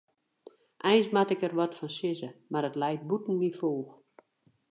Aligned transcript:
Eins 0.89 1.09
moat 1.15 1.31
ik 1.33 1.39
der 1.43 1.55
wat 1.59 1.77
fan 1.77 1.91
sizze, 1.97 2.29
mar 2.51 2.67
it 2.69 2.79
leit 2.81 3.07
bûten 3.09 3.39
myn 3.39 3.57
foech. 3.59 3.91